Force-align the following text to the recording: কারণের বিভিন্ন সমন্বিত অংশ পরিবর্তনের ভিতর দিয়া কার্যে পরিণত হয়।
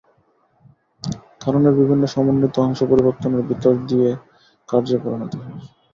কারণের 1.41 1.73
বিভিন্ন 1.79 2.03
সমন্বিত 2.07 2.55
অংশ 2.59 2.79
পরিবর্তনের 2.91 3.43
ভিতর 3.49 3.73
দিয়া 3.87 4.11
কার্যে 4.69 4.97
পরিণত 5.03 5.33
হয়। 5.39 5.55